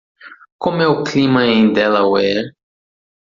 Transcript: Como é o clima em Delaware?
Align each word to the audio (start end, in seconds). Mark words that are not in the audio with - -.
Como 0.61 0.81
é 0.81 0.87
o 0.87 1.03
clima 1.03 1.45
em 1.45 1.71
Delaware? 1.73 2.55